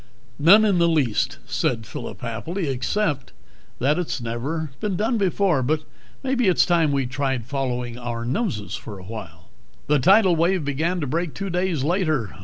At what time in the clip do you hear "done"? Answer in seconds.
4.95-5.19